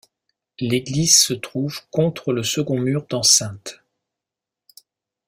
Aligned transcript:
L'église 0.59 1.15
se 1.19 1.35
trouve 1.35 1.79
contre 1.91 2.33
le 2.33 2.41
second 2.41 2.79
mur 2.79 3.05
d'enceinte. 3.07 3.83